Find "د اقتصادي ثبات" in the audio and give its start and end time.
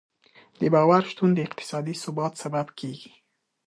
1.35-2.33